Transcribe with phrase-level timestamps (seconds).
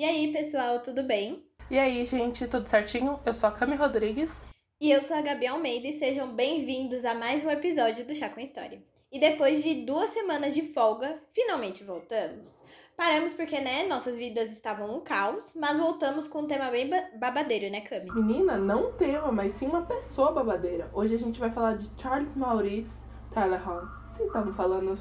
[0.00, 1.44] E aí, pessoal, tudo bem?
[1.70, 3.20] E aí, gente, tudo certinho?
[3.22, 4.32] Eu sou a Cami Rodrigues.
[4.80, 8.30] E eu sou a Gabi Almeida e sejam bem-vindos a mais um episódio do Chá
[8.30, 8.82] com História.
[9.12, 12.50] E depois de duas semanas de folga, finalmente voltamos.
[12.96, 16.88] Paramos porque, né, nossas vidas estavam um caos, mas voltamos com um tema bem
[17.18, 18.10] babadeiro, né, Cami?
[18.10, 20.88] Menina, não um tema, mas sim uma pessoa babadeira.
[20.94, 23.04] Hoje a gente vai falar de Charles Maurice
[23.34, 23.86] Talleyrand.
[24.16, 24.96] Se estamos falando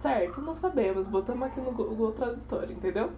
[0.00, 1.08] certo, não sabemos.
[1.08, 3.10] Botamos aqui no Google Tradutor, entendeu?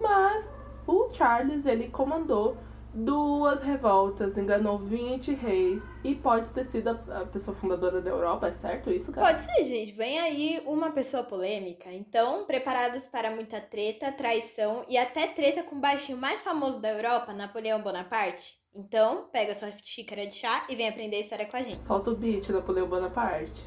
[0.00, 0.44] Mas
[0.86, 2.56] o Charles, ele comandou
[2.92, 8.52] duas revoltas, enganou 20 reis e pode ter sido a pessoa fundadora da Europa, é
[8.52, 9.28] certo isso, cara?
[9.28, 9.92] Pode ser, gente.
[9.92, 11.92] Vem aí uma pessoa polêmica.
[11.92, 16.90] Então, preparados para muita treta, traição e até treta com o baixinho mais famoso da
[16.90, 18.58] Europa, Napoleão Bonaparte?
[18.74, 21.84] Então, pega sua xícara de chá e vem aprender a história com a gente.
[21.84, 23.62] Solta o beat, Napoleão Bonaparte.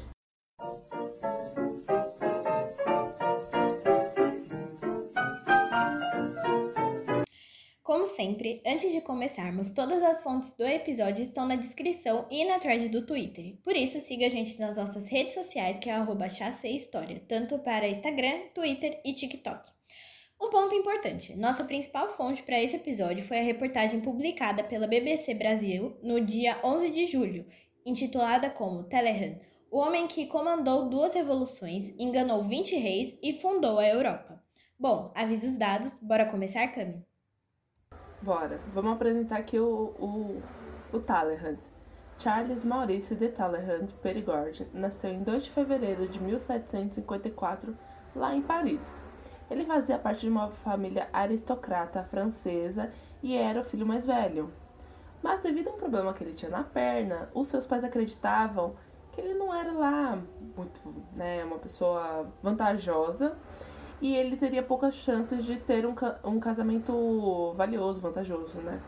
[7.94, 12.58] Como sempre, antes de começarmos, todas as fontes do episódio estão na descrição e na
[12.58, 13.56] thread do Twitter.
[13.62, 17.86] Por isso, siga a gente nas nossas redes sociais, que é arroba História, tanto para
[17.86, 19.70] Instagram, Twitter e TikTok.
[20.42, 25.32] Um ponto importante: nossa principal fonte para esse episódio foi a reportagem publicada pela BBC
[25.32, 27.46] Brasil no dia 11 de julho,
[27.86, 29.38] intitulada como Telehan,
[29.70, 34.42] o homem que comandou duas revoluções, enganou 20 reis e fundou a Europa.
[34.76, 37.13] Bom, avisos dados, bora começar, Cami?
[38.24, 38.58] Bora.
[38.72, 40.42] Vamos apresentar aqui o, o,
[40.90, 41.58] o Talleyrand.
[42.16, 47.76] Charles Maurice de Talleyrand Perigord nasceu em 2 de fevereiro de 1754,
[48.16, 48.98] lá em Paris.
[49.50, 52.90] Ele fazia parte de uma família aristocrata francesa
[53.22, 54.50] e era o filho mais velho.
[55.22, 58.74] Mas devido a um problema que ele tinha na perna, os seus pais acreditavam
[59.12, 60.18] que ele não era lá
[60.56, 60.80] muito,
[61.12, 63.36] né, uma pessoa vantajosa
[64.04, 68.82] e ele teria poucas chances de ter um, um casamento valioso, vantajoso, né?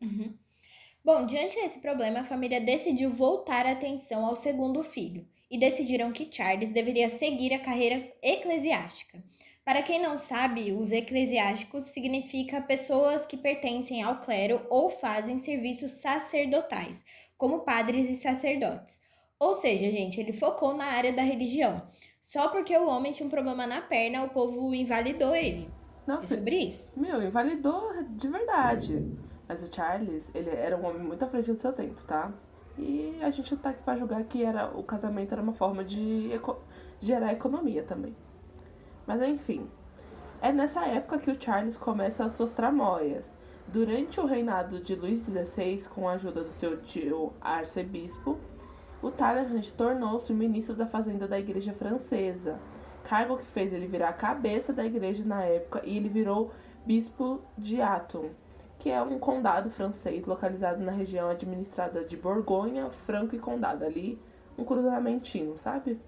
[0.00, 0.34] Uhum.
[1.04, 6.10] Bom, diante desse problema, a família decidiu voltar a atenção ao segundo filho e decidiram
[6.10, 9.22] que Charles deveria seguir a carreira eclesiástica.
[9.62, 15.90] Para quem não sabe, os eclesiásticos significa pessoas que pertencem ao clero ou fazem serviços
[15.90, 17.04] sacerdotais,
[17.36, 19.02] como padres e sacerdotes.
[19.38, 21.86] Ou seja, gente, ele focou na área da religião.
[22.24, 25.70] Só porque o homem tinha um problema na perna, o povo invalidou ele.
[26.06, 26.86] Nossa, é sobre isso.
[26.96, 29.12] Meu, invalidou de verdade.
[29.46, 32.32] Mas o Charles, ele era um homem muito à frente do seu tempo, tá?
[32.78, 36.32] E a gente tá aqui pra julgar que era, o casamento era uma forma de
[36.32, 36.56] eco,
[36.98, 38.16] gerar economia também.
[39.06, 39.68] Mas enfim,
[40.40, 43.30] é nessa época que o Charles começa as suas tramóias.
[43.68, 48.38] Durante o reinado de Luís XVI, com a ajuda do seu tio arcebispo,
[49.04, 52.58] o Talleyrand tornou-se o ministro da Fazenda da Igreja Francesa,
[53.04, 56.50] cargo que fez ele virar a cabeça da igreja na época e ele virou
[56.86, 58.30] bispo de Aton,
[58.78, 64.18] que é um condado francês localizado na região administrada de Borgonha, Franco e Condado, ali
[64.56, 66.00] um cruzamentinho, sabe?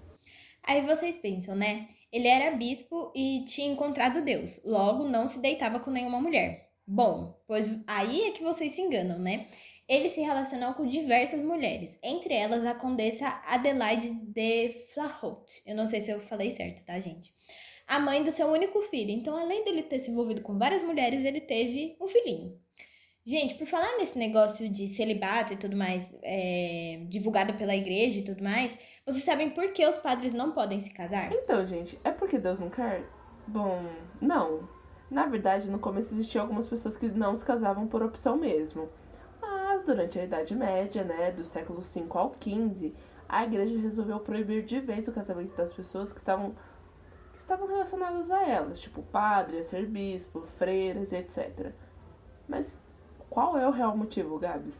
[0.63, 1.87] Aí vocês pensam, né?
[2.11, 6.71] Ele era bispo e tinha encontrado Deus, logo não se deitava com nenhuma mulher.
[6.87, 9.45] Bom, pois aí é que vocês se enganam, né?
[9.87, 15.61] Ele se relacionou com diversas mulheres, entre elas a condessa Adelaide de Flahaut.
[15.65, 17.33] Eu não sei se eu falei certo, tá, gente?
[17.87, 19.11] A mãe do seu único filho.
[19.11, 22.59] Então, além dele ter se envolvido com várias mulheres, ele teve um filhinho.
[23.25, 28.23] Gente, por falar nesse negócio de celibato e tudo mais, é, divulgado pela igreja e
[28.23, 31.31] tudo mais, vocês sabem por que os padres não podem se casar?
[31.31, 33.05] Então, gente, é porque Deus não quer?
[33.47, 33.85] Bom,
[34.19, 34.67] não.
[35.09, 38.89] Na verdade, no começo existiam algumas pessoas que não se casavam por opção mesmo
[39.87, 42.93] durante a Idade Média, né, do século V ao XV,
[43.27, 46.55] a igreja resolveu proibir de vez o casamento das pessoas que estavam,
[47.31, 51.71] que estavam relacionadas a elas, tipo padre, arcebispo, freiras, etc.
[52.47, 52.67] Mas
[53.29, 54.77] qual é o real motivo, Gabs?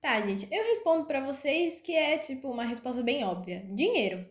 [0.00, 4.26] Tá, gente, eu respondo para vocês que é tipo uma resposta bem óbvia: dinheiro.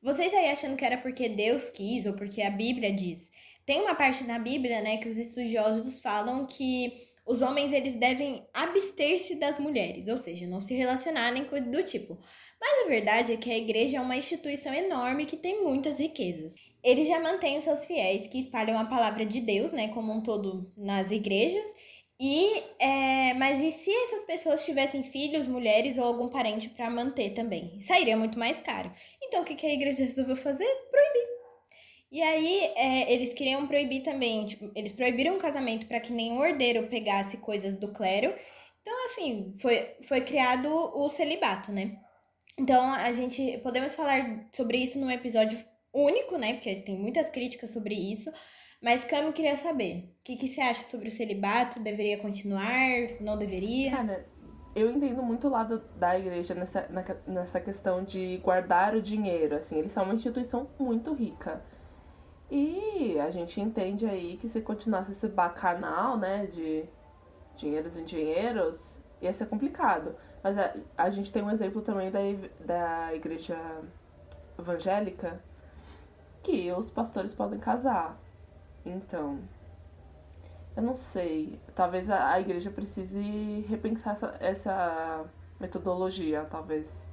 [0.00, 3.32] Vocês aí achando que era porque Deus quis ou porque a Bíblia diz.
[3.64, 8.46] Tem uma parte na Bíblia, né, que os estudiosos falam que os homens eles devem
[8.54, 12.16] abster-se das mulheres, ou seja, não se relacionar nem coisa do tipo.
[12.60, 16.54] Mas a verdade é que a igreja é uma instituição enorme que tem muitas riquezas.
[16.82, 20.22] Eles já mantêm os seus fiéis que espalham a palavra de Deus, né, como um
[20.22, 21.64] todo nas igrejas.
[22.18, 27.30] E, é, mas e se essas pessoas tivessem filhos, mulheres ou algum parente para manter
[27.30, 27.78] também?
[27.80, 28.90] Sairia muito mais caro.
[29.22, 30.64] Então, o que a igreja resolveu fazer?
[30.90, 31.35] Proibir.
[32.10, 36.44] E aí, é, eles queriam proibir também, tipo, eles proibiram o casamento para que nenhum
[36.44, 38.32] herdeiro pegasse coisas do clero.
[38.80, 41.98] Então, assim, foi, foi criado o celibato, né?
[42.58, 45.58] Então, a gente podemos falar sobre isso num episódio
[45.92, 46.54] único, né?
[46.54, 48.30] Porque tem muitas críticas sobre isso.
[48.80, 51.80] Mas Cami queria saber, o que, que você acha sobre o celibato?
[51.80, 52.88] Deveria continuar?
[53.20, 53.90] Não deveria?
[53.90, 54.26] Cara,
[54.74, 56.88] eu entendo muito o lado da igreja nessa,
[57.26, 61.64] nessa questão de guardar o dinheiro, assim, eles são uma instituição muito rica.
[62.50, 66.84] E a gente entende aí que se continuasse esse bacanal, né, de
[67.56, 70.14] dinheiros em dinheiros, ia ser complicado.
[70.42, 72.20] Mas a, a gente tem um exemplo também da,
[72.64, 73.58] da igreja
[74.58, 75.40] evangélica,
[76.42, 78.16] que os pastores podem casar.
[78.84, 79.40] Então,
[80.76, 81.58] eu não sei.
[81.74, 85.24] Talvez a, a igreja precise repensar essa, essa
[85.58, 87.05] metodologia, talvez.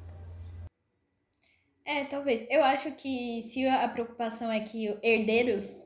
[1.86, 2.46] É, talvez.
[2.50, 5.86] Eu acho que se a preocupação é que herdeiros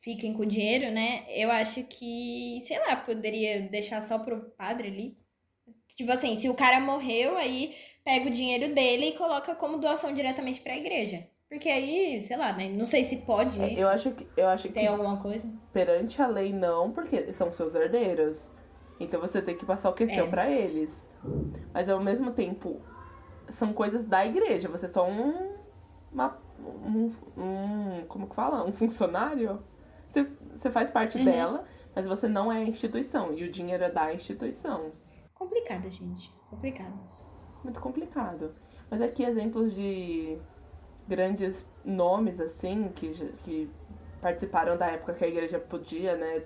[0.00, 1.24] fiquem com dinheiro, né?
[1.28, 5.18] Eu acho que, sei lá, poderia deixar só pro padre ali.
[5.96, 7.74] Tipo assim, se o cara morreu, aí
[8.04, 11.26] pega o dinheiro dele e coloca como doação diretamente para a igreja.
[11.48, 12.68] Porque aí, sei lá, né?
[12.68, 13.60] Não sei se pode.
[13.60, 15.48] É, eu acho que eu acho tem que alguma coisa.
[15.72, 18.50] Perante a lei não, porque são seus herdeiros.
[18.98, 21.06] Então você tem que passar o que é seu para eles.
[21.72, 22.82] Mas ao mesmo tempo,
[23.48, 24.68] são coisas da igreja.
[24.68, 25.54] Você é só um.
[26.12, 28.06] Uma, um, um.
[28.08, 28.64] Como que fala?
[28.64, 29.62] Um funcionário.
[30.10, 31.24] Você, você faz parte uhum.
[31.24, 31.64] dela,
[31.94, 33.32] mas você não é a instituição.
[33.32, 34.92] E o dinheiro é da instituição.
[35.34, 36.32] Complicado, gente.
[36.48, 36.98] Complicado.
[37.62, 38.54] Muito complicado.
[38.90, 40.38] Mas aqui exemplos de
[41.08, 43.10] grandes nomes, assim, que,
[43.42, 43.70] que
[44.20, 46.44] participaram da época que a igreja podia, né,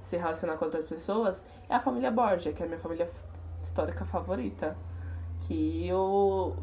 [0.00, 3.08] se relacionar com outras pessoas, é a família Borgia, que é a minha família
[3.62, 4.76] histórica favorita
[5.42, 6.54] que o,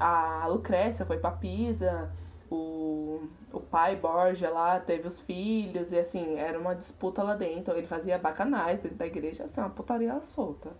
[0.00, 2.10] a Lucrécia foi pra Pisa,
[2.50, 7.74] o, o pai Borgia lá teve os filhos, e assim, era uma disputa lá dentro.
[7.74, 10.70] Ele fazia bacanais dentro da igreja, assim, uma putaria solta.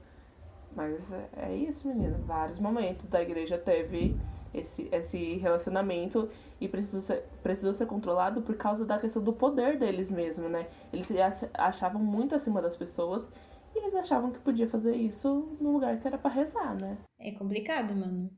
[0.74, 2.18] Mas é, é isso, menina.
[2.26, 4.18] Vários momentos da igreja teve
[4.52, 6.28] esse, esse relacionamento
[6.60, 10.66] e precisou ser, precisou ser controlado por causa da questão do poder deles mesmo, né?
[10.92, 11.08] Eles
[11.54, 13.30] achavam muito acima das pessoas
[13.74, 16.98] e eles achavam que podia fazer isso num lugar que era para rezar, né?
[17.18, 18.30] É complicado, mano.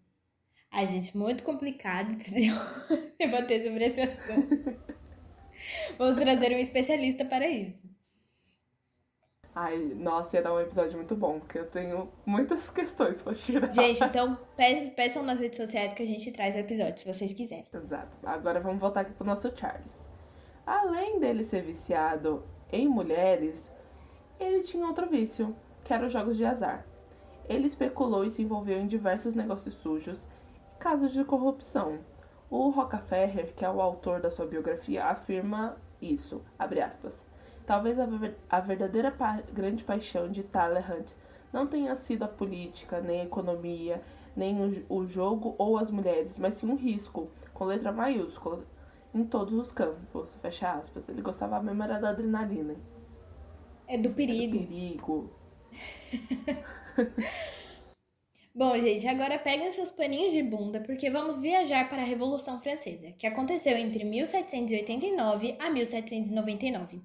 [0.71, 2.55] A gente, muito complicado, entendeu?
[3.19, 4.77] Debater sobre esse assunto.
[5.99, 7.83] Vamos trazer um especialista para isso.
[9.55, 13.69] Ai, nossa, ia dar um episódio muito bom, porque eu tenho muitas questões pra tirar.
[13.69, 14.37] Gente, então
[14.97, 17.67] peçam nas redes sociais que a gente traz o episódio, se vocês quiserem.
[17.73, 18.17] Exato.
[18.25, 20.05] Agora vamos voltar aqui pro nosso Charles.
[20.67, 23.71] Além dele ser viciado em mulheres,
[24.39, 25.55] ele tinha outro vício,
[25.85, 26.85] que era os jogos de azar.
[27.49, 30.27] Ele especulou e se envolveu em diversos negócios sujos
[30.57, 31.99] e casos de corrupção.
[32.51, 37.27] O Rockefeller, que é o autor da sua biografia, afirma isso, aspas,
[37.67, 38.07] Talvez a,
[38.51, 41.13] a verdadeira pa grande paixão de Hunt
[41.53, 44.03] não tenha sido a política, nem a economia,
[44.37, 48.61] nem o, o jogo ou as mulheres, mas sim um risco, com letra maiúscula,
[49.15, 51.09] em todos os campos, fecha aspas.
[51.09, 52.75] Ele gostava mesmo era da adrenalina.
[53.87, 54.57] É do perigo.
[54.57, 55.33] É do perigo.
[58.57, 63.11] Bom, gente, agora peguem seus paninhos de bunda porque vamos viajar para a Revolução Francesa,
[63.13, 67.03] que aconteceu entre 1789 a 1799.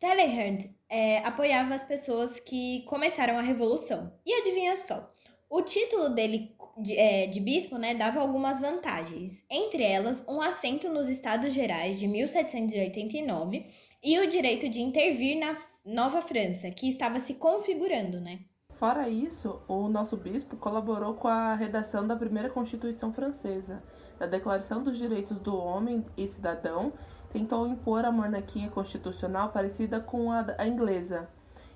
[0.00, 4.12] Talleyrand é, apoiava as pessoas que começaram a Revolução.
[4.26, 5.14] E adivinha só,
[5.48, 10.88] o título dele de, é, de bispo né, dava algumas vantagens, entre elas um assento
[10.88, 13.64] nos Estados Gerais de 1789
[14.02, 18.40] e o direito de intervir na Nova França, que estava se configurando, né?
[18.70, 23.82] Fora isso, o nosso bispo colaborou com a redação da primeira Constituição Francesa,
[24.18, 26.90] da Declaração dos Direitos do Homem e Cidadão,
[27.30, 31.28] tentou impor a monarquia constitucional parecida com a, a inglesa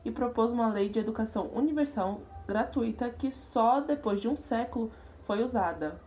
[0.03, 4.91] e propôs uma lei de educação universal gratuita que só depois de um século
[5.25, 6.01] foi usada.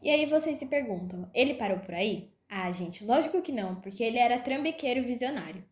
[0.00, 2.32] E aí vocês se perguntam, ele parou por aí?
[2.48, 5.64] Ah, gente, lógico que não, porque ele era trambiqueiro visionário.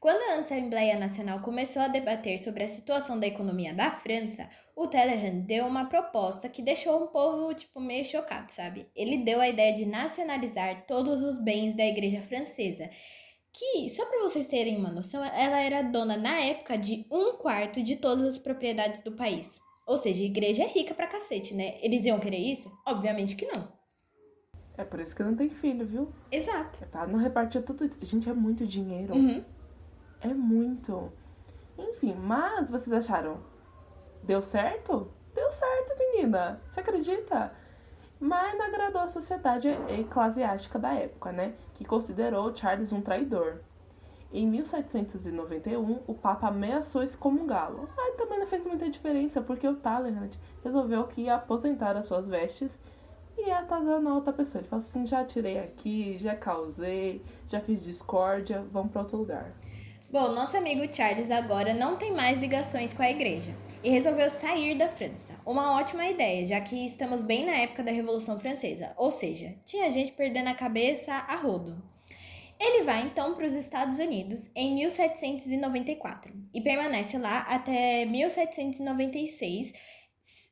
[0.00, 4.86] Quando a Assembleia Nacional começou a debater sobre a situação da economia da França, o
[4.86, 8.86] Talleyrand deu uma proposta que deixou um povo tipo meio chocado, sabe?
[8.94, 12.88] Ele deu a ideia de nacionalizar todos os bens da igreja francesa,
[13.52, 17.82] que, só para vocês terem uma noção, ela era dona na época de um quarto
[17.82, 19.58] de todas as propriedades do país.
[19.84, 21.74] Ou seja, a igreja é rica pra cacete, né?
[21.82, 22.70] Eles iam querer isso?
[22.86, 23.66] Obviamente que não.
[24.76, 26.12] É por isso que não tem filho, viu?
[26.30, 26.84] Exato.
[26.84, 27.90] É pra não repartir tudo.
[28.00, 29.12] Gente, é muito dinheiro.
[29.12, 29.44] Uhum.
[30.20, 31.12] É muito.
[31.78, 33.38] Enfim, mas vocês acharam?
[34.22, 35.08] Deu certo?
[35.34, 36.60] Deu certo, menina.
[36.68, 37.52] Você acredita?
[38.20, 41.54] Mas não agradou a sociedade eclesiástica da época, né?
[41.74, 43.60] Que considerou Charles um traidor.
[44.32, 47.88] Em 1791, o Papa ameaçou excomungá-lo.
[47.96, 50.30] Aí também não fez muita diferença, porque o Talleyrand
[50.62, 52.78] resolveu que ia aposentar as suas vestes
[53.38, 54.60] E ela tá dando a outra pessoa.
[54.60, 59.52] Ele fala assim: já tirei aqui, já causei, já fiz discórdia, vamos pra outro lugar.
[60.10, 64.74] Bom, nosso amigo Charles agora não tem mais ligações com a igreja e resolveu sair
[64.74, 65.38] da França.
[65.44, 69.92] Uma ótima ideia, já que estamos bem na época da Revolução Francesa, ou seja, tinha
[69.92, 71.76] gente perdendo a cabeça a rodo.
[72.58, 79.74] Ele vai então para os Estados Unidos em 1794 e permanece lá até 1796,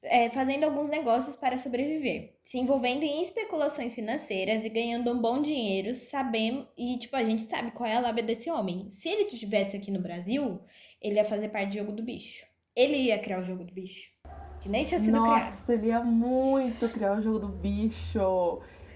[0.02, 5.42] é, fazendo alguns negócios para sobreviver, se envolvendo em especulações financeiras e ganhando um bom
[5.42, 8.88] dinheiro, sabendo e tipo a gente sabe qual é a lábia desse homem.
[8.90, 10.60] Se ele estivesse aqui no Brasil,
[11.00, 12.44] ele ia fazer parte do jogo do bicho.
[12.74, 14.12] Ele ia criar o jogo do bicho,
[14.60, 15.50] que nem tinha sido Nossa, criado.
[15.50, 18.18] Nossa, ele ia muito criar o jogo do bicho.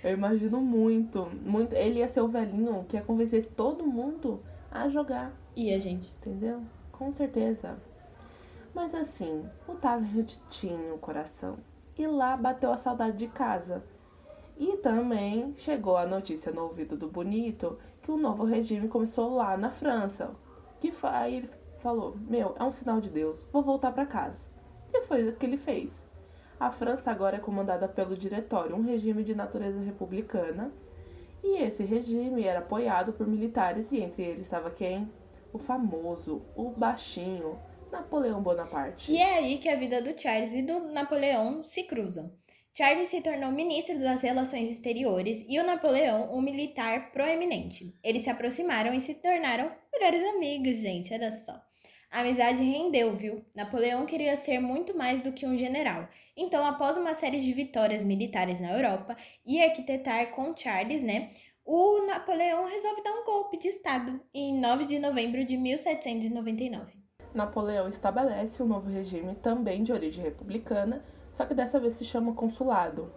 [0.03, 1.75] Eu imagino muito, muito.
[1.75, 5.33] Ele ia ser o velhinho que ia convencer todo mundo a jogar.
[5.57, 6.13] Ia, gente.
[6.19, 6.63] Entendeu?
[6.93, 7.79] Com certeza.
[8.75, 11.59] Mas assim, o Talent tinha o coração.
[11.99, 13.83] E lá bateu a saudade de casa.
[14.57, 19.57] E também chegou a notícia no ouvido do Bonito que o novo regime começou lá
[19.57, 20.31] na França.
[20.79, 24.49] Que foi, aí ele falou: Meu, é um sinal de Deus, vou voltar para casa.
[24.93, 26.05] E foi o que ele fez.
[26.59, 30.71] A França agora é comandada pelo Diretório, um regime de natureza republicana.
[31.43, 35.11] E esse regime era apoiado por militares, e entre eles estava quem?
[35.55, 37.59] O famoso, o baixinho,
[37.91, 39.11] Napoleão Bonaparte.
[39.11, 42.33] E é aí que a vida do Charles e do Napoleão se cruzam.
[42.73, 47.99] Charles se tornou ministro das Relações Exteriores e o Napoleão um militar proeminente.
[48.03, 51.61] Eles se aproximaram e se tornaram melhores amigos, gente, olha só.
[52.11, 53.45] A amizade rendeu, viu?
[53.55, 56.09] Napoleão queria ser muito mais do que um general.
[56.37, 61.31] Então, após uma série de vitórias militares na Europa e arquitetar com Charles, né?
[61.65, 67.01] O Napoleão resolve dar um golpe de Estado em 9 de novembro de 1799.
[67.33, 72.35] Napoleão estabelece um novo regime também de origem republicana, só que dessa vez se chama
[72.35, 73.11] consulado,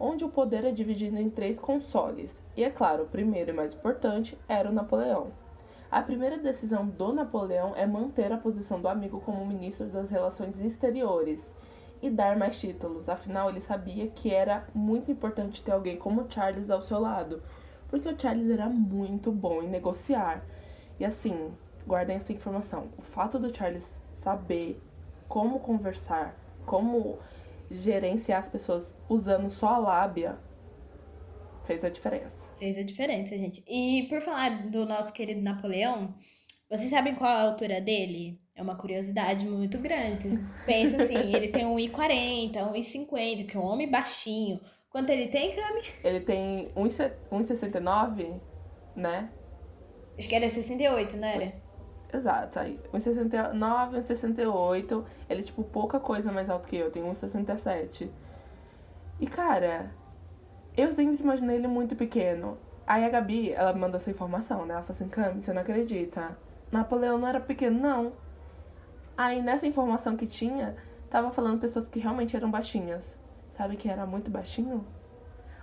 [0.00, 2.42] onde o poder é dividido em três consoles.
[2.56, 5.32] E é claro, o primeiro e mais importante era o Napoleão.
[5.90, 10.60] A primeira decisão do Napoleão é manter a posição do amigo como ministro das Relações
[10.60, 11.54] Exteriores
[12.00, 16.70] e dar mais títulos, afinal ele sabia que era muito importante ter alguém como Charles
[16.70, 17.42] ao seu lado,
[17.88, 20.44] porque o Charles era muito bom em negociar.
[21.00, 21.50] E assim,
[21.88, 24.80] guardem essa informação: o fato do Charles saber
[25.26, 27.18] como conversar, como
[27.70, 30.38] gerenciar as pessoas usando só a lábia,
[31.64, 32.52] fez a diferença.
[32.58, 33.64] Fez a diferença, gente.
[33.66, 36.14] E por falar do nosso querido Napoleão,
[36.70, 38.38] vocês sabem qual a altura dele?
[38.54, 40.28] É uma curiosidade muito grande.
[40.28, 44.60] Vocês pensam assim, ele tem 1,40, 1,50, que é um homem baixinho.
[44.90, 45.82] Quanto ele tem, Cami?
[46.02, 48.40] Ele tem 1,69,
[48.96, 49.30] né?
[50.18, 51.67] Acho que era 68, não era?
[52.12, 52.80] Exato, aí.
[52.92, 53.52] 1,69,
[53.92, 55.04] 1,68.
[55.28, 56.90] Ele é, tipo, pouca coisa mais alto que eu.
[56.90, 58.08] Tenho 1,67.
[59.20, 59.90] E, cara,
[60.76, 62.56] eu sempre imaginei ele muito pequeno.
[62.86, 64.74] Aí a Gabi, ela me mandou essa informação, né?
[64.74, 66.38] Ela falou assim, Cami, você não acredita.
[66.72, 68.12] Napoleão não era pequeno, não.
[69.16, 70.76] Aí nessa informação que tinha,
[71.10, 73.16] tava falando pessoas que realmente eram baixinhas.
[73.50, 74.86] Sabe quem era muito baixinho?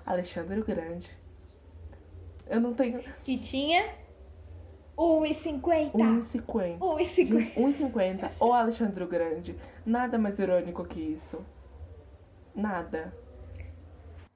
[0.06, 1.10] Alexandre o Grande.
[2.46, 3.02] Eu não tenho.
[3.24, 3.86] Que tinha
[4.98, 5.92] 1,50.
[5.94, 6.80] 1,50.
[6.80, 7.54] 1,50.
[7.56, 8.32] 1,50.
[8.40, 9.56] Ou Alexandre o Grande.
[9.86, 11.46] Nada mais irônico que isso.
[12.56, 13.14] Nada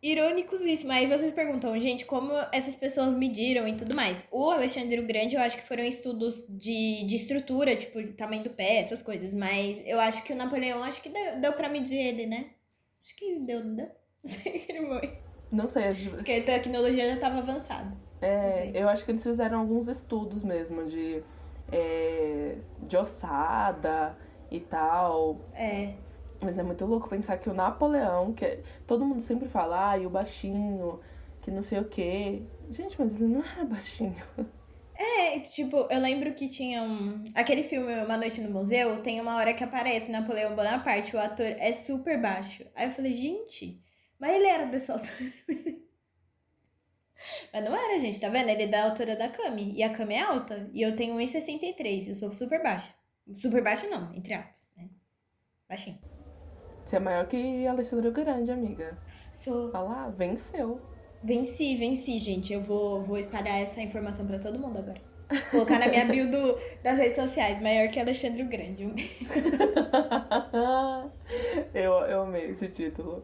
[0.01, 0.91] irônicosíssimo.
[0.91, 4.17] Aí vocês perguntam, gente, como essas pessoas mediram e tudo mais.
[4.31, 8.49] O Alexandre o Grande, eu acho que foram estudos de, de estrutura, tipo, tamanho do
[8.49, 9.33] pé, essas coisas.
[9.33, 12.51] Mas eu acho que o Napoleão, acho que deu, deu pra medir ele, né?
[13.03, 13.89] Acho que deu, não deu?
[14.21, 15.17] Não sei que ele foi.
[15.51, 15.93] Não sei.
[16.09, 17.91] Porque a tecnologia já tava avançada.
[18.21, 21.23] É, eu acho que eles fizeram alguns estudos mesmo de,
[21.71, 24.15] é, de ossada
[24.51, 25.39] e tal.
[25.53, 25.93] É.
[26.41, 29.97] Mas é muito louco pensar que o Napoleão, que é, todo mundo sempre fala, ah,
[29.97, 30.99] e o baixinho,
[31.41, 32.43] que não sei o quê.
[32.69, 34.15] Gente, mas ele não era baixinho.
[34.95, 37.23] É, tipo, eu lembro que tinha um.
[37.33, 41.45] Aquele filme Uma Noite no Museu, tem uma hora que aparece Napoleão Bonaparte, o ator
[41.45, 42.65] é super baixo.
[42.75, 43.81] Aí eu falei, gente,
[44.19, 45.33] mas ele era dessa altura.
[47.53, 48.49] mas não era, gente, tá vendo?
[48.49, 49.73] Ele é da altura da Cami.
[49.75, 50.69] E a Cami é alta.
[50.73, 52.09] E eu tenho 1,63.
[52.09, 52.93] Eu sou super baixa.
[53.35, 54.89] Super baixa não, entre aspas, né?
[55.67, 55.99] Baixinho.
[56.83, 58.97] Você é maior que Alexandre Grande, amiga.
[59.31, 59.69] Sou.
[59.69, 60.81] Olha lá, venceu.
[61.23, 62.51] Venci, venci, gente.
[62.51, 65.01] Eu vou, vou espalhar essa informação para todo mundo agora.
[65.29, 67.61] Vou colocar na minha bio do, das redes sociais.
[67.61, 68.83] Maior que Alexandre o Grande.
[71.73, 73.23] eu, eu amei esse título.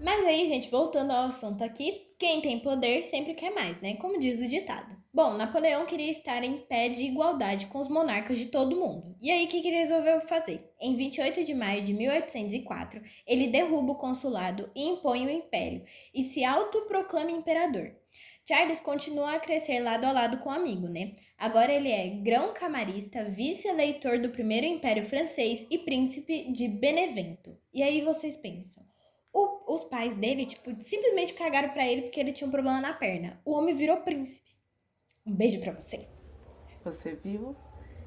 [0.00, 3.94] Mas aí, gente, voltando ao assunto aqui, quem tem poder sempre quer mais, né?
[3.94, 4.94] Como diz o ditado.
[5.12, 9.16] Bom, Napoleão queria estar em pé de igualdade com os monarcas de todo mundo.
[9.20, 10.72] E aí, o que, que ele resolveu fazer?
[10.80, 16.24] Em 28 de maio de 1804, ele derruba o consulado e impõe o império, e
[16.24, 17.94] se autoproclama imperador.
[18.46, 21.14] Charles continua a crescer lado a lado com o amigo, né?
[21.38, 27.56] Agora ele é grão-camarista, vice-eleitor do primeiro império francês e príncipe de Benevento.
[27.72, 28.84] E aí vocês pensam,
[29.34, 32.92] o, os pais dele, tipo, simplesmente cagaram para ele porque ele tinha um problema na
[32.92, 33.40] perna.
[33.44, 34.54] O homem virou príncipe.
[35.26, 36.06] Um beijo para vocês.
[36.84, 37.56] Você viu?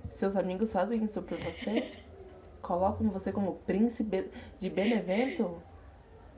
[0.10, 1.92] Seus amigos fazem isso por você?
[2.62, 5.62] Colocam você como príncipe de Benevento?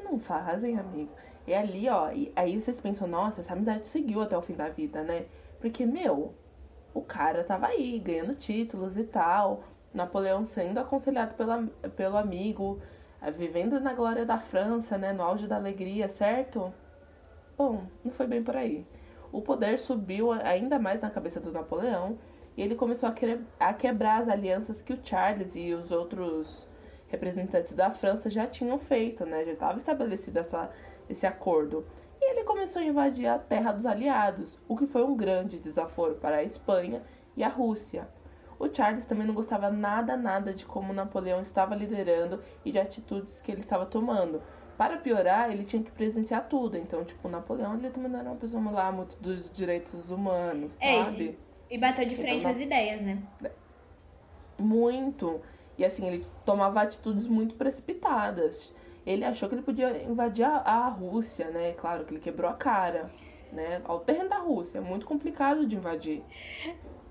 [0.03, 1.12] Não fazem, amigo.
[1.46, 4.69] E ali, ó, e aí vocês pensam, nossa, essa amizade seguiu até o fim da
[4.69, 5.25] vida, né?
[5.60, 6.34] Porque, meu,
[6.93, 9.63] o cara tava aí, ganhando títulos e tal.
[9.93, 11.63] Napoleão sendo aconselhado pela,
[11.96, 12.81] pelo amigo,
[13.33, 15.13] vivendo na glória da França, né?
[15.13, 16.73] No auge da alegria, certo?
[17.57, 18.85] Bom, não foi bem por aí
[19.31, 22.17] o poder subiu ainda mais na cabeça do Napoleão
[22.57, 26.67] e ele começou a, que a quebrar as alianças que o Charles e os outros
[27.07, 29.45] representantes da França já tinham feito, né?
[29.45, 30.69] Já estava estabelecido essa,
[31.07, 31.85] esse acordo.
[32.21, 36.15] E ele começou a invadir a terra dos aliados, o que foi um grande desaforo
[36.15, 37.01] para a Espanha
[37.35, 38.07] e a Rússia.
[38.59, 43.41] O Charles também não gostava nada, nada de como Napoleão estava liderando e de atitudes
[43.41, 44.41] que ele estava tomando,
[44.77, 46.77] para piorar, ele tinha que presenciar tudo.
[46.77, 50.77] Então, tipo, o Napoleão, ele também não era uma pessoa lá muito dos direitos humanos,
[50.79, 51.37] é, sabe?
[51.69, 53.21] E bateu de frente então, às ideias, né?
[54.57, 55.41] Muito.
[55.77, 58.73] E assim, ele tomava atitudes muito precipitadas.
[59.05, 61.73] Ele achou que ele podia invadir a, a Rússia, né?
[61.73, 63.09] Claro que ele quebrou a cara,
[63.51, 63.81] né?
[63.83, 64.77] Ao terreno da Rússia.
[64.79, 66.23] É muito complicado de invadir.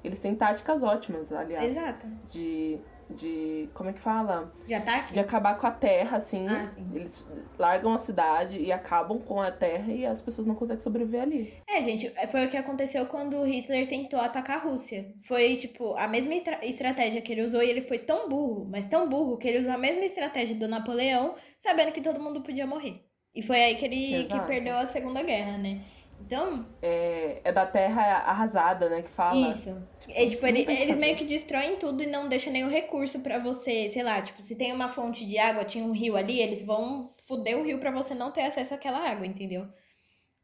[0.03, 1.77] Eles têm táticas ótimas, aliás.
[1.77, 2.07] Exato.
[2.29, 3.69] De de.
[3.75, 4.53] Como é que fala?
[4.67, 5.13] De ataque?
[5.13, 6.47] De acabar com a terra, assim.
[6.49, 7.27] Ah, eles
[7.59, 11.55] largam a cidade e acabam com a terra e as pessoas não conseguem sobreviver ali.
[11.67, 15.15] É, gente, foi o que aconteceu quando Hitler tentou atacar a Rússia.
[15.23, 19.09] Foi, tipo, a mesma estratégia que ele usou e ele foi tão burro, mas tão
[19.09, 23.05] burro, que ele usou a mesma estratégia do Napoleão, sabendo que todo mundo podia morrer.
[23.35, 25.83] E foi aí que ele que perdeu a Segunda Guerra, né?
[26.29, 26.67] Então.
[26.83, 29.01] É, é da terra arrasada, né?
[29.01, 29.51] Que fala.
[29.51, 29.83] Isso.
[29.99, 33.39] Tipo, é, tipo, ele, eles meio que destroem tudo e não deixam nenhum recurso para
[33.39, 33.89] você.
[33.89, 37.11] Sei lá, tipo, se tem uma fonte de água, tinha um rio ali, eles vão
[37.25, 39.67] foder o rio para você não ter acesso àquela água, entendeu?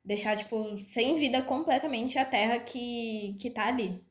[0.03, 4.03] Deixar, tipo, sem vida completamente a terra que, que tá ali.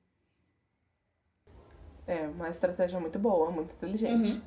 [2.05, 4.33] É, uma estratégia muito boa, muito inteligente.
[4.33, 4.41] Uhum.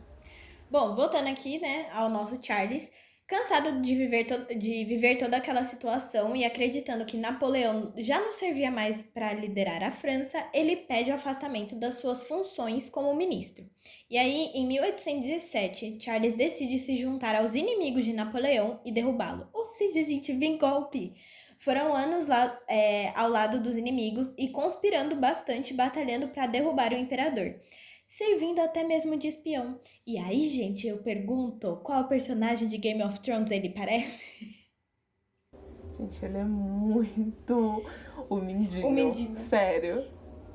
[0.71, 2.89] Bom, voltando aqui, né, ao nosso Charles.
[3.27, 4.25] Cansado de viver,
[4.57, 9.83] de viver toda aquela situação e acreditando que Napoleão já não servia mais para liderar
[9.83, 13.69] a França, ele pede o afastamento das suas funções como ministro.
[14.09, 19.49] E aí, em 1817, Charles decide se juntar aos inimigos de Napoleão e derrubá-lo.
[19.53, 21.13] Ou seja, gente, vem golpe!
[21.59, 26.97] Foram anos lá, é, ao lado dos inimigos e conspirando bastante, batalhando para derrubar o
[26.97, 27.57] imperador
[28.07, 29.79] servindo até mesmo de espião.
[30.07, 34.25] E aí, gente, eu pergunto, qual personagem de Game of Thrones ele parece?
[35.99, 37.83] Gente, ele é muito
[38.29, 38.87] o Mindinho.
[38.87, 39.35] O Mindinho.
[39.35, 40.07] Sério.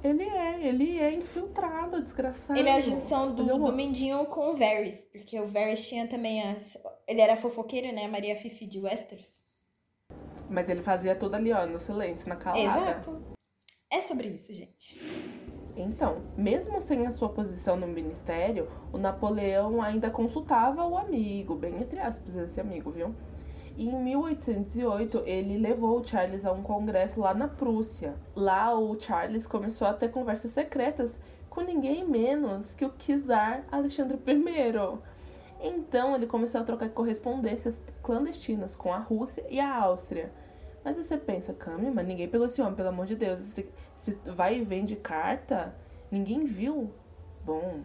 [0.03, 2.59] Ele é, ele é infiltrado, desgraçado.
[2.59, 6.43] Ele é a junção do, do Mindinho com o Varys, porque o Varys tinha também
[6.43, 6.77] as...
[7.07, 8.05] Ele era fofoqueiro, né?
[8.05, 9.41] A Maria Fifi de Westeros.
[10.47, 12.61] Mas ele fazia tudo ali, ó, no silêncio, na calada.
[12.61, 13.23] Exato.
[13.91, 14.99] É sobre isso, gente.
[15.75, 21.81] Então, mesmo sem a sua posição no ministério, o Napoleão ainda consultava o amigo, bem
[21.81, 23.13] entre aspas, esse amigo, viu?
[23.77, 28.15] E em 1808, ele levou o Charles a um congresso lá na Prússia.
[28.35, 34.19] Lá, o Charles começou a ter conversas secretas com ninguém menos que o czar Alexandre
[34.27, 34.99] I.
[35.61, 40.31] Então, ele começou a trocar correspondências clandestinas com a Rússia e a Áustria.
[40.83, 43.39] Mas você pensa, Cami, mas ninguém pegou esse homem, pelo amor de Deus.
[43.95, 45.75] Se, vai e vem de carta,
[46.09, 46.91] ninguém viu.
[47.43, 47.81] Bom,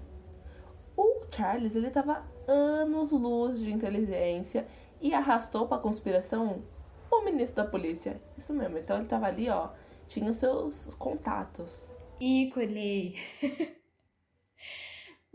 [0.97, 4.67] o Charles, ele tava anos luz de inteligência
[5.01, 6.63] e arrastou pra conspiração
[7.11, 8.21] o ministro da polícia.
[8.37, 9.71] Isso mesmo, então ele tava ali, ó,
[10.07, 11.95] tinha os seus contatos.
[12.21, 13.17] Ícone!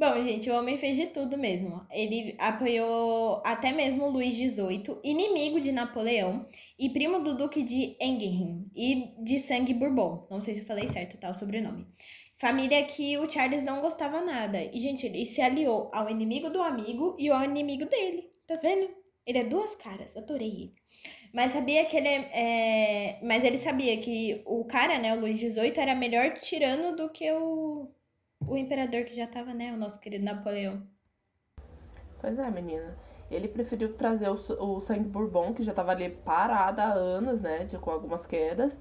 [0.02, 1.86] Bom, gente, o homem fez de tudo mesmo.
[1.92, 6.48] Ele apoiou até mesmo Luís XVIII, inimigo de Napoleão
[6.80, 10.26] e primo do Duque de Enghien e de sangue Bourbon.
[10.28, 11.86] Não sei se eu falei certo tá, o sobrenome.
[12.40, 14.64] Família que o Charles não gostava nada.
[14.74, 18.28] E, gente, ele se aliou ao inimigo do amigo e ao inimigo dele.
[18.48, 18.90] Tá vendo?
[19.24, 20.74] Ele é duas caras, adorei ele.
[21.32, 23.20] Mas sabia que ele é, é...
[23.22, 27.32] Mas ele sabia que o cara, né, o Luís XVIII, era melhor tirano do que
[27.32, 27.88] o
[28.48, 29.72] o imperador que já tava, né?
[29.74, 30.82] O nosso querido Napoleão.
[32.20, 32.96] Pois é, menina.
[33.30, 37.66] Ele preferiu trazer o, o sangue bourbon, que já tava ali parado há anos, né?
[37.80, 38.78] Com algumas quedas.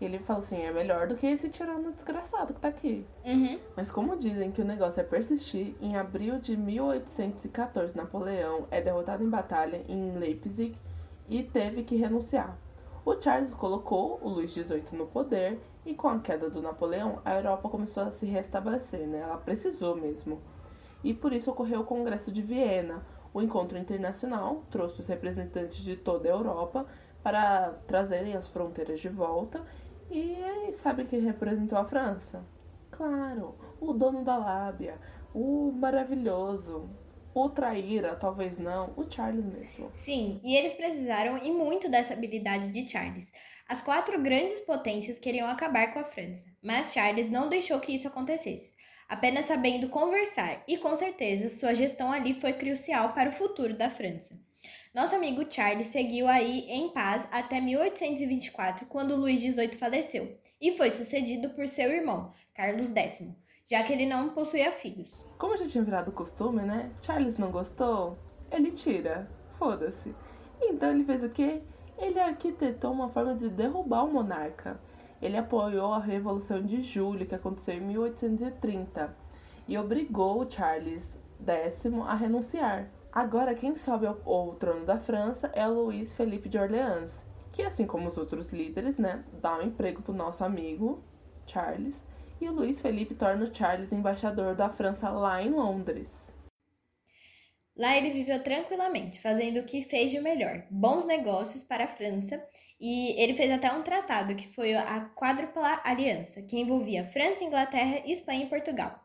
[0.00, 3.06] Ele falou assim, é melhor do que esse tirano desgraçado que tá aqui.
[3.24, 3.58] Uhum.
[3.76, 9.22] Mas como dizem que o negócio é persistir, em abril de 1814, Napoleão é derrotado
[9.22, 10.76] em batalha em Leipzig
[11.28, 12.58] e teve que renunciar.
[13.04, 17.34] O Charles colocou o Luís XVIII no poder e com a queda do Napoleão, a
[17.34, 19.20] Europa começou a se restabelecer, né?
[19.20, 20.40] Ela precisou mesmo.
[21.02, 23.02] E por isso ocorreu o Congresso de Viena,
[23.34, 26.86] o encontro internacional trouxe os representantes de toda a Europa
[27.22, 29.62] para trazerem as fronteiras de volta.
[30.10, 32.42] E sabe quem representou a França?
[32.90, 34.98] Claro, o dono da lábia,
[35.34, 36.88] o maravilhoso,
[37.34, 39.90] o traíra, talvez não, o Charles mesmo.
[39.92, 43.32] Sim, e eles precisaram e muito dessa habilidade de Charles.
[43.68, 48.08] As quatro grandes potências queriam acabar com a França, mas Charles não deixou que isso
[48.08, 48.74] acontecesse
[49.08, 53.90] apenas sabendo conversar, e com certeza sua gestão ali foi crucial para o futuro da
[53.90, 54.38] França.
[54.94, 60.90] Nosso amigo Charles seguiu aí em paz até 1824, quando Luís XVIII faleceu, e foi
[60.90, 63.28] sucedido por seu irmão, Carlos X,
[63.66, 65.24] já que ele não possuía filhos.
[65.38, 66.90] Como já tinha virado costume, né?
[67.02, 68.18] Charles não gostou?
[68.50, 69.28] Ele tira.
[69.58, 70.14] Foda-se.
[70.60, 71.62] Então ele fez o quê?
[71.96, 74.78] Ele arquitetou uma forma de derrubar o monarca.
[75.22, 79.16] Ele apoiou a Revolução de Julho, que aconteceu em 1830,
[79.66, 82.88] e obrigou Charles X a renunciar.
[83.10, 87.86] Agora, quem sobe ao, ao trono da França é Luís Felipe de Orleans, que, assim
[87.86, 91.02] como os outros líderes, né, dá um emprego pro nosso amigo
[91.46, 92.04] Charles,
[92.44, 96.32] e o Luís Felipe torna o Charles embaixador da França lá em Londres.
[97.76, 102.40] Lá ele viveu tranquilamente, fazendo o que fez de melhor, bons negócios para a França,
[102.78, 108.02] e ele fez até um tratado que foi a Quádrupla Aliança, que envolvia França, Inglaterra,
[108.06, 109.00] Espanha e Portugal.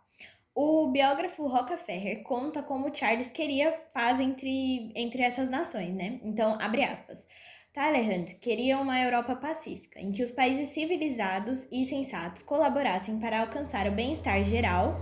[0.54, 6.20] O biógrafo Rockefeller conta como Charles queria paz entre, entre essas nações, né?
[6.24, 7.26] Então, abre aspas.
[7.72, 13.88] Talleyrand queria uma Europa pacífica, em que os países civilizados e sensatos colaborassem para alcançar
[13.88, 15.00] o bem-estar geral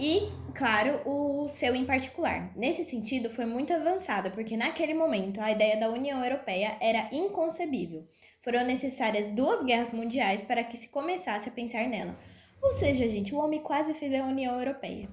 [0.00, 2.50] e, claro, o seu em particular.
[2.56, 8.06] Nesse sentido, foi muito avançada, porque naquele momento a ideia da União Europeia era inconcebível.
[8.42, 12.16] Foram necessárias duas guerras mundiais para que se começasse a pensar nela.
[12.62, 15.08] Ou seja, gente, o homem quase fez a União Europeia.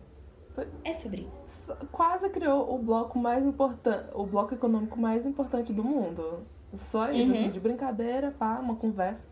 [0.85, 1.75] É sobre isso.
[1.91, 6.45] Quase criou o bloco mais importante, o bloco econômico mais importante do mundo.
[6.73, 7.37] Só isso, uhum.
[7.37, 9.27] assim, de brincadeira, pá, uma conversa.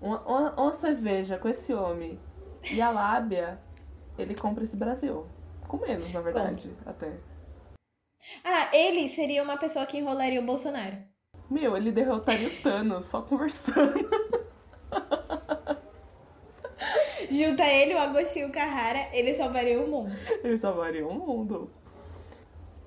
[0.00, 2.20] Uma, uma, uma cerveja com esse homem
[2.70, 3.60] e a lábia
[4.16, 5.26] ele compra esse Brasil.
[5.66, 6.82] Com menos, na verdade, Compre.
[6.86, 7.12] até.
[8.44, 10.96] Ah, ele seria uma pessoa que enrolaria o Bolsonaro.
[11.50, 14.08] Meu, ele derrotaria o Thanos só conversando.
[17.30, 20.12] Junta ele, o Agostinho Carrara, ele salvaria o mundo.
[20.42, 21.70] Ele salvaria o mundo.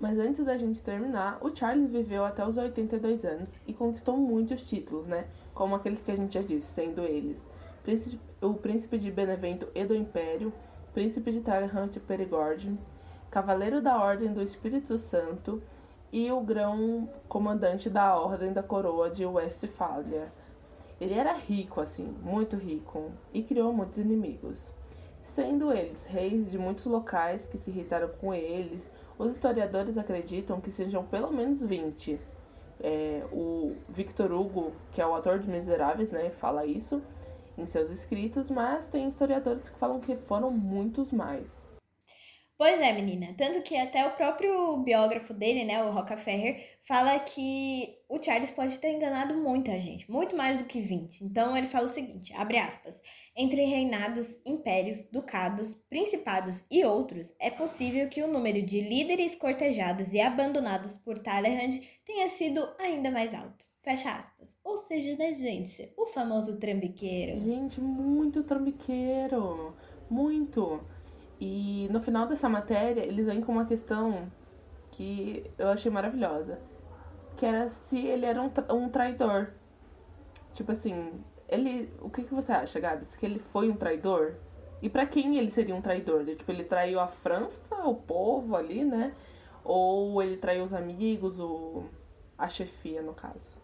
[0.01, 4.63] Mas antes da gente terminar, o Charles viveu até os 82 anos e conquistou muitos
[4.63, 5.27] títulos, né?
[5.53, 7.39] Como aqueles que a gente já disse, sendo eles
[8.41, 10.51] o Príncipe de Benevento e do Império,
[10.91, 12.75] príncipe de Talleyrand Perigord,
[13.29, 15.61] cavaleiro da Ordem do Espírito Santo
[16.11, 20.31] e o grão comandante da Ordem da Coroa de Westfália.
[20.99, 24.71] Ele era rico, assim, muito rico, e criou muitos inimigos.
[25.23, 28.89] Sendo eles reis de muitos locais que se irritaram com eles,
[29.21, 32.19] os historiadores acreditam que sejam pelo menos 20.
[32.83, 36.99] É, o Victor Hugo, que é o autor de Miseráveis, né, fala isso,
[37.55, 41.70] em seus escritos, mas tem historiadores que falam que foram muitos mais.
[42.61, 43.33] Pois é, menina.
[43.35, 48.77] Tanto que até o próprio biógrafo dele, né, o Rockefeller, fala que o Charles pode
[48.77, 51.23] ter enganado muita gente, muito mais do que 20.
[51.23, 53.01] Então ele fala o seguinte, abre aspas,
[53.35, 60.13] entre reinados, impérios, ducados, principados e outros, é possível que o número de líderes cortejados
[60.13, 63.65] e abandonados por Talleyrand tenha sido ainda mais alto.
[63.81, 64.55] Fecha aspas.
[64.63, 65.91] Ou seja, né, gente?
[65.97, 67.39] O famoso trambiqueiro.
[67.39, 69.75] Gente, muito trambiqueiro.
[70.07, 70.79] Muito.
[71.41, 74.31] E no final dessa matéria, eles vêm com uma questão
[74.91, 76.59] que eu achei maravilhosa.
[77.35, 79.47] Que era se ele era um, tra um traidor.
[80.53, 81.11] Tipo assim,
[81.49, 81.91] ele.
[81.99, 83.15] O que, que você acha, Gabs?
[83.15, 84.35] Que ele foi um traidor?
[84.83, 86.23] E para quem ele seria um traidor?
[86.25, 89.11] Tipo, ele traiu a França, o povo ali, né?
[89.63, 91.85] Ou ele traiu os amigos, o...
[92.37, 93.55] a chefia, no caso?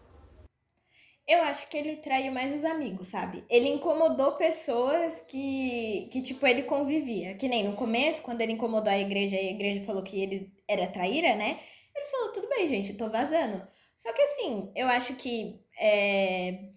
[1.28, 3.44] Eu acho que ele traiu mais os amigos, sabe?
[3.50, 7.34] Ele incomodou pessoas que, que, tipo, ele convivia.
[7.34, 10.50] Que nem no começo, quando ele incomodou a igreja e a igreja falou que ele
[10.66, 11.60] era traíra, né?
[11.94, 13.66] Ele falou, tudo bem, gente, tô vazando.
[13.98, 16.70] Só que assim, eu acho que é,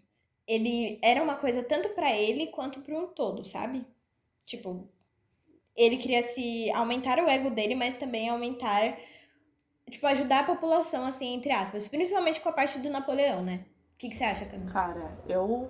[0.45, 3.85] ele era uma coisa tanto para ele quanto um todo, sabe?
[4.45, 4.89] Tipo,
[5.77, 8.97] ele queria se aumentar o ego dele, mas também aumentar
[9.89, 11.87] tipo, ajudar a população, assim, entre aspas.
[11.87, 13.65] Principalmente com a parte do Napoleão, né?
[14.01, 14.71] O que, que você acha, Camila?
[14.71, 15.69] Cara, eu.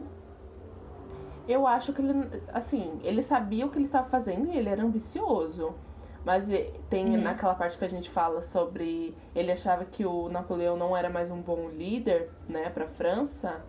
[1.46, 2.41] Eu acho que ele.
[2.54, 5.76] Assim, ele sabia o que ele estava fazendo e ele era ambicioso.
[6.24, 6.48] Mas
[6.89, 7.22] tem uhum.
[7.22, 9.13] naquela parte que a gente fala sobre.
[9.36, 13.62] Ele achava que o Napoleão não era mais um bom líder, né, pra França.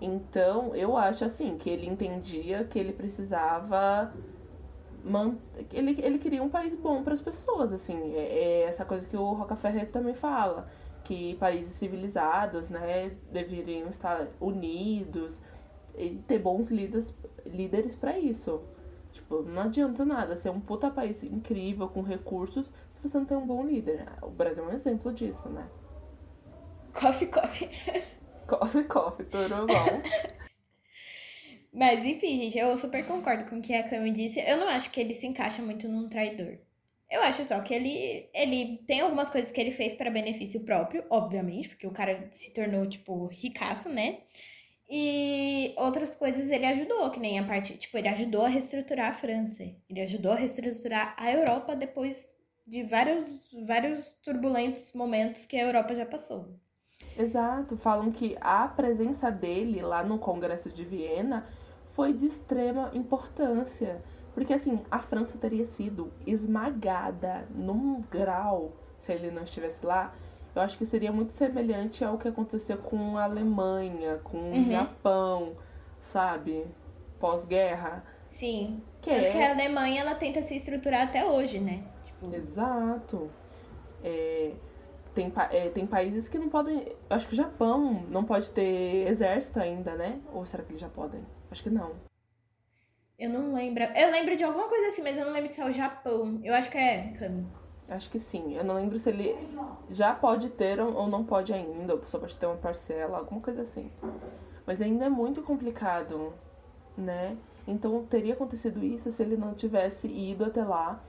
[0.00, 4.14] Então, eu acho assim, que ele entendia que ele precisava.
[5.04, 5.36] Man...
[5.70, 8.14] Ele, ele queria um país bom para as pessoas, assim.
[8.14, 10.70] É, é, essa coisa que o Rockefeller também fala.
[11.04, 15.40] Que países civilizados, né, deveriam estar unidos
[15.96, 17.14] e ter bons líderes,
[17.44, 18.62] líderes para isso.
[19.12, 23.36] Tipo, não adianta nada ser um puta país incrível, com recursos, se você não tem
[23.36, 24.06] um bom líder.
[24.22, 25.68] O Brasil é um exemplo disso, né?
[26.92, 27.70] Coffee, coffee.
[28.46, 30.44] Coffee, coffee, tudo bom.
[31.72, 34.38] Mas, enfim, gente, eu super concordo com o que a Cami disse.
[34.40, 36.58] Eu não acho que ele se encaixa muito num traidor.
[37.10, 41.04] Eu acho só que ele, ele tem algumas coisas que ele fez para benefício próprio,
[41.10, 44.20] obviamente, porque o cara se tornou, tipo, ricaço, né?
[44.88, 49.14] E outras coisas ele ajudou, que nem a parte, tipo, ele ajudou a reestruturar a
[49.14, 49.62] França.
[49.88, 52.26] Ele ajudou a reestruturar a Europa depois
[52.66, 56.58] de vários, vários turbulentos momentos que a Europa já passou.
[57.16, 61.46] Exato, falam que a presença dele lá no Congresso de Viena
[61.88, 64.02] foi de extrema importância.
[64.34, 70.12] Porque assim, a França teria sido esmagada num grau se ele não estivesse lá
[70.54, 74.62] eu acho que seria muito semelhante ao que aconteceu com a Alemanha, com uhum.
[74.62, 75.56] o Japão,
[75.98, 76.64] sabe?
[77.18, 78.04] Pós-guerra.
[78.26, 78.80] Sim.
[79.02, 79.30] Que Tanto é...
[79.30, 81.82] que a Alemanha ela tenta se estruturar até hoje, né?
[82.04, 82.34] Tipo...
[82.34, 83.30] Exato.
[84.02, 84.52] É,
[85.12, 86.86] tem, é, tem países que não podem.
[87.10, 90.20] Acho que o Japão não pode ter exército ainda, né?
[90.32, 91.20] Ou será que eles já podem?
[91.50, 91.92] Acho que não.
[93.18, 93.84] Eu não lembro.
[93.84, 96.40] Eu lembro de alguma coisa assim, mas eu não lembro se é o Japão.
[96.42, 97.46] Eu acho que é, Cami.
[97.88, 98.56] Acho que sim.
[98.56, 99.36] Eu não lembro se ele
[99.88, 103.62] já pode ter ou não pode ainda, ou só pode ter uma parcela, alguma coisa
[103.62, 103.90] assim.
[104.66, 106.32] Mas ainda é muito complicado,
[106.96, 107.36] né?
[107.68, 111.00] Então teria acontecido isso se ele não tivesse ido até lá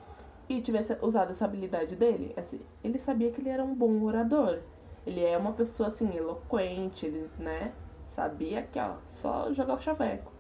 [0.48, 2.36] e tivesse usado essa habilidade dele.
[2.84, 4.60] Ele sabia que ele era um bom orador.
[5.08, 7.72] Ele é uma pessoa assim, eloquente, ele, né?
[8.08, 10.35] Sabia que, ó, só jogar o chaveco.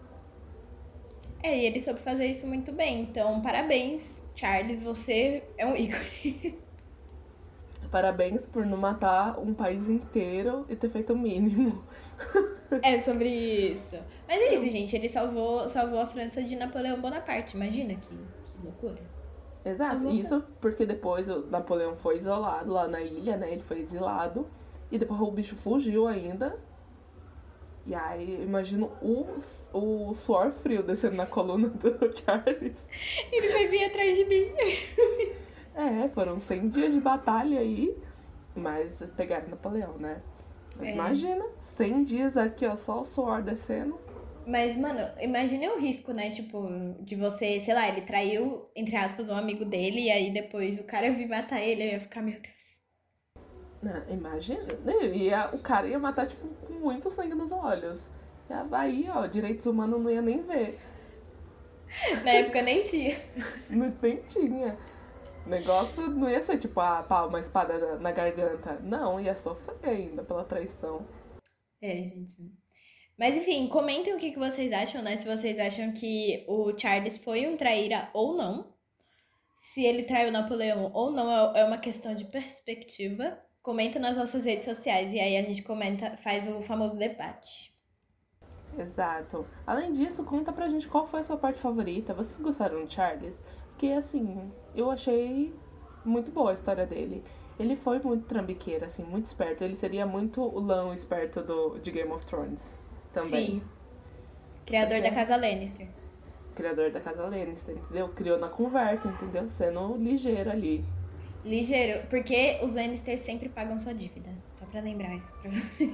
[1.41, 3.01] É, e ele soube fazer isso muito bem.
[3.01, 4.03] Então, parabéns
[4.35, 6.59] Charles, você é um ícone.
[7.89, 11.83] Parabéns por não matar um país inteiro e ter feito o mínimo.
[12.83, 13.95] É sobre isso.
[14.27, 14.95] Mas é isso, gente.
[14.95, 17.55] Ele salvou, salvou a França de Napoleão Bonaparte.
[17.55, 18.99] Imagina que, que loucura.
[19.63, 20.09] Exato.
[20.09, 23.51] Isso porque depois o Napoleão foi isolado lá na ilha, né?
[23.51, 24.47] Ele foi exilado.
[24.91, 26.57] E depois o bicho fugiu ainda.
[27.85, 29.27] E aí, eu imagino o,
[29.71, 32.87] o suor frio descendo na coluna do Charles.
[33.31, 34.45] Ele vai vir atrás de mim.
[35.75, 37.93] É, foram 100 dias de batalha aí,
[38.55, 40.21] mas pegaram Napoleão, né?
[40.77, 40.91] Mas é.
[40.93, 43.99] Imagina, 100 dias aqui, ó, só o suor descendo.
[44.47, 46.29] Mas, mano, imagine o risco, né?
[46.31, 46.69] Tipo,
[47.01, 50.83] de você, sei lá, ele traiu, entre aspas, um amigo dele, e aí depois o
[50.85, 52.54] cara vir matar ele, eu ia ficar, meu Deus.
[53.85, 54.65] Não, imagina.
[55.13, 58.09] Ia, o cara ia matar, tipo, com muito sangue nos olhos.
[58.49, 60.79] E aí, ó, direitos humanos não ia nem ver.
[62.23, 63.15] Na época nem tinha.
[63.69, 64.77] Não, nem tinha.
[65.45, 68.79] O negócio não ia ser tipo, ah, pá, uma espada na garganta.
[68.79, 71.05] Não, ia sofrer ainda pela traição.
[71.79, 72.35] É, gente.
[73.17, 75.17] Mas enfim, comentem o que, que vocês acham, né?
[75.17, 78.73] Se vocês acham que o Charles foi um traíra ou não.
[79.57, 83.39] Se ele traiu Napoleão ou não, é, é uma questão de perspectiva.
[83.65, 87.73] Comenta nas nossas redes sociais e aí a gente comenta, faz o famoso debate.
[88.77, 89.43] Exato.
[89.65, 92.13] Além disso, conta pra gente qual foi a sua parte favorita.
[92.13, 93.41] Vocês gostaram de Charles?
[93.69, 95.51] Porque, assim, eu achei
[96.05, 97.23] muito boa a história dele.
[97.57, 99.63] Ele foi muito trambiqueiro, assim, muito esperto.
[99.63, 102.75] Ele seria muito o lão esperto do, de Game of Thrones
[103.11, 103.47] também.
[103.47, 103.63] Sim.
[104.63, 105.87] Criador da Casa Lannister.
[106.53, 108.09] Criador da Casa Lannister, entendeu?
[108.09, 109.49] Criou na conversa, entendeu?
[109.49, 110.85] Sendo ligeiro ali.
[111.45, 114.31] Ligeiro, porque os Lannister sempre pagam sua dívida.
[114.55, 115.89] Só pra lembrar isso pra você.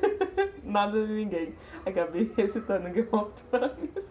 [0.64, 1.54] Nada de ninguém.
[1.84, 4.10] A Gabi recitando Game of Thrones.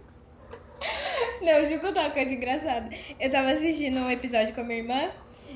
[1.41, 2.89] Não, deixa eu contar uma coisa engraçada.
[3.19, 5.11] Eu tava assistindo um episódio com a minha irmã.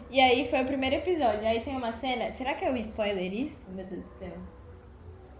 [0.10, 1.48] E aí foi o primeiro episódio.
[1.48, 2.32] Aí tem uma cena.
[2.32, 3.62] Será que é o um spoiler isso?
[3.70, 4.34] Meu Deus do céu.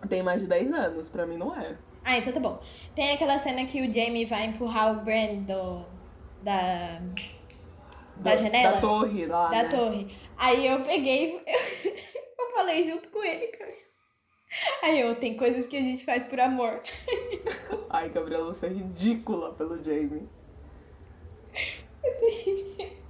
[0.08, 1.76] Tem mais de 10 anos, pra mim não é.
[2.04, 2.62] Ah, então tá bom.
[2.94, 5.86] Tem aquela cena que o Jamie vai empurrar o Brand do,
[6.44, 7.02] da
[8.18, 8.74] da, janela?
[8.74, 9.50] Da torre lá.
[9.50, 9.70] Da né?
[9.70, 10.18] torre.
[10.38, 11.42] Aí eu peguei, eu,
[12.40, 13.74] eu falei junto com ele, cara.
[14.84, 16.82] Aí eu, tem coisas que a gente faz por amor.
[17.90, 20.28] Ai, Gabriela, você é ridícula pelo Jamie.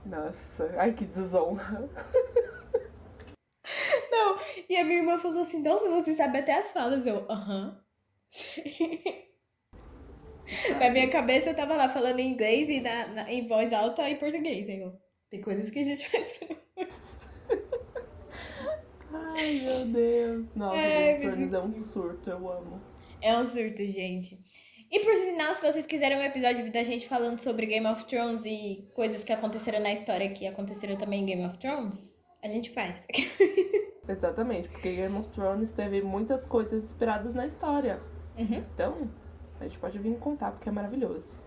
[0.05, 1.87] Nossa, ai que desonra.
[4.71, 7.05] E a minha irmã falou assim: Nossa, você sabe até as falas.
[7.05, 7.77] Eu, aham.
[10.79, 14.09] Na minha cabeça eu tava lá falando em inglês e na, na, em voz alta
[14.09, 14.67] em português.
[14.67, 14.93] Eu,
[15.29, 16.39] tem coisas que a gente faz.
[19.13, 20.55] Ai, meu Deus.
[20.55, 22.81] Nossa, Game of é um surto, eu amo.
[23.21, 24.39] É um surto, gente.
[24.91, 28.43] E por sinal, se vocês quiserem um episódio da gente falando sobre Game of Thrones
[28.45, 32.71] e coisas que aconteceram na história que aconteceram também em Game of Thrones, a gente
[32.71, 33.05] faz.
[34.07, 38.01] Exatamente, porque Game of Thrones teve muitas coisas inspiradas na história.
[38.37, 38.65] Uhum.
[38.73, 39.09] Então,
[39.61, 41.43] a gente pode vir contar, porque é maravilhoso.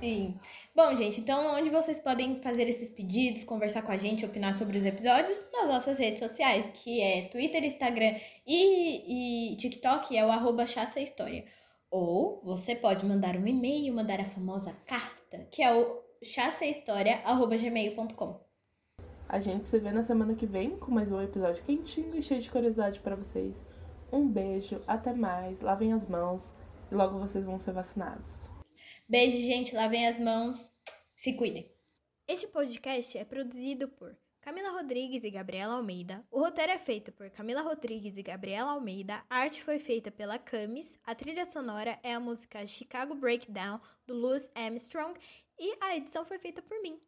[0.00, 0.38] Sim.
[0.74, 4.78] Bom, gente, então onde vocês podem fazer esses pedidos, conversar com a gente, opinar sobre
[4.78, 5.36] os episódios?
[5.52, 8.14] Nas nossas redes sociais, que é Twitter, Instagram
[8.46, 11.44] e, e TikTok, é o arroba História.
[11.90, 18.40] Ou você pode mandar um e-mail, mandar a famosa carta, que é o chassahistoria.gmail.com.
[19.28, 22.40] A gente se vê na semana que vem com mais um episódio quentinho e cheio
[22.40, 23.62] de curiosidade para vocês.
[24.10, 26.50] Um beijo, até mais, lavem as mãos
[26.90, 28.48] e logo vocês vão ser vacinados.
[29.08, 30.70] Beijo, gente, lavem as mãos,
[31.14, 31.70] se cuidem.
[32.26, 36.24] Este podcast é produzido por Camila Rodrigues e Gabriela Almeida.
[36.30, 39.22] O roteiro é feito por Camila Rodrigues e Gabriela Almeida.
[39.28, 40.98] A arte foi feita pela Camis.
[41.04, 45.18] A trilha sonora é a música Chicago Breakdown do Louis Armstrong
[45.58, 47.00] e a edição foi feita por mim.